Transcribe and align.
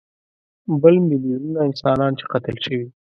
بل 0.81 0.95
میلیونونه 1.09 1.57
انسانان 1.67 2.11
چې 2.19 2.25
قتل 2.31 2.55
شوي. 2.65 2.87